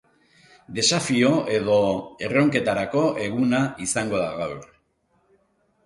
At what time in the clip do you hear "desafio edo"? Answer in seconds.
0.79-1.77